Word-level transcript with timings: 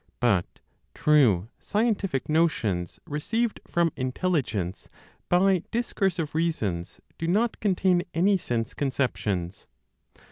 But 0.19 0.47
true 0.95 1.49
scientific 1.59 2.27
notions 2.27 2.99
received 3.05 3.59
from 3.67 3.91
intelligence 3.95 4.89
by 5.29 5.61
discursive 5.69 6.33
reasons 6.33 6.99
do 7.19 7.27
not 7.27 7.59
contain 7.59 8.01
any 8.11 8.35
sense 8.39 8.73
conceptions. 8.73 9.67